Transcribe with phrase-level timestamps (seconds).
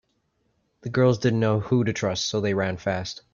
[0.81, 3.21] The girls didn’t know who to trust so they ran fast.